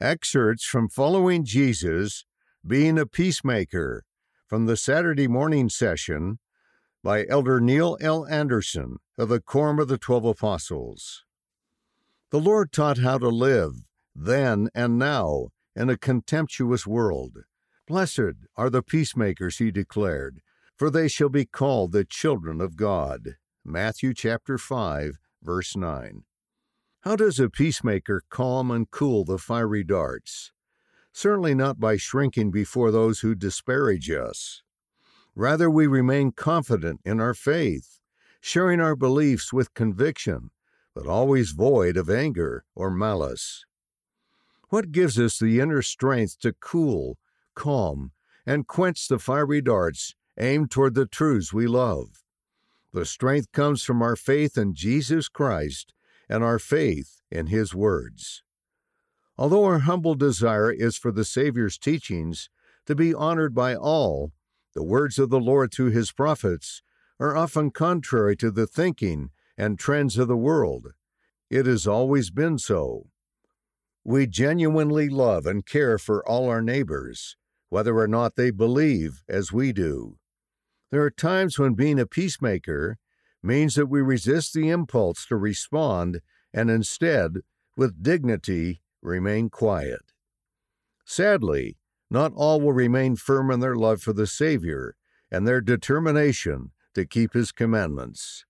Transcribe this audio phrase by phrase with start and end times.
[0.00, 2.24] Excerpts from Following Jesus,
[2.66, 4.04] Being a Peacemaker,
[4.48, 6.40] from the Saturday morning session
[7.04, 8.26] by Elder Neil L.
[8.26, 11.24] Andersen of the Quorum of the Twelve Apostles.
[12.30, 13.82] The Lord taught how to live,
[14.16, 17.44] then and now, in a contemptuous world.
[17.86, 20.40] Blessed are the peacemakers, he declared,
[20.76, 23.36] for they shall be called the children of God.
[23.64, 26.24] Matthew chapter 5, verse 9.
[27.04, 30.52] How does a peacemaker calm and cool the fiery darts?
[31.12, 34.62] Certainly not by shrinking before those who disparage us.
[35.34, 38.00] Rather, we remain confident in our faith,
[38.40, 40.48] sharing our beliefs with conviction,
[40.94, 43.66] but always void of anger or malice.
[44.70, 47.18] What gives us the inner strength to cool,
[47.54, 48.12] calm,
[48.46, 52.24] and quench the fiery darts aimed toward the truths we love?
[52.94, 55.92] The strength comes from our faith in Jesus Christ
[56.34, 58.42] and our faith in His words.
[59.38, 62.50] Although our humble desire is for the Savior's teachings
[62.86, 64.32] to be honored by all,
[64.74, 66.82] the words of the Lord through His prophets
[67.20, 70.88] are often contrary to the thinking and trends of the world.
[71.50, 73.10] It has always been so.
[74.02, 77.36] We genuinely love and care for all our neighbors,
[77.68, 80.16] whether or not they believe as we do.
[80.90, 82.98] There are times when being a peacemaker
[83.44, 86.20] means that we resist the impulse to respond
[86.52, 87.38] and instead,
[87.76, 90.12] with dignity, remain quiet.
[91.04, 91.76] Sadly,
[92.10, 94.96] not all will remain firm in their love for the Savior
[95.30, 98.44] and their determination to keep His commandments.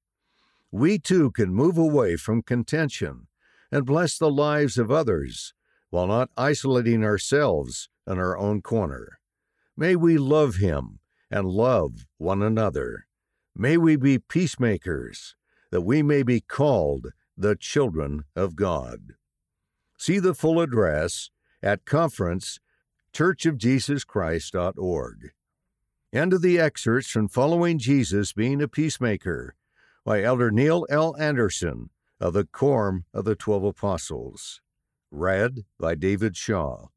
[0.71, 3.27] We too can move away from contention
[3.73, 5.55] and bless the lives of others
[5.91, 9.19] while not isolating ourselves in our own corner.
[9.77, 13.07] May we love Him and love one another.
[13.57, 15.37] May we be peacemakers,
[15.71, 19.13] that we may be called the children of God.
[19.97, 21.31] See the full address
[21.63, 22.59] at conference
[23.13, 25.31] churchofjesuschrist.org.
[26.13, 29.55] End of the excerpts from Following Jesus Being a Peacemaker
[30.05, 31.15] by Elder Neil L.
[31.19, 34.61] Andersen of the Quorum of the Twelve Apostles.
[35.11, 36.89] Read by David Shaw.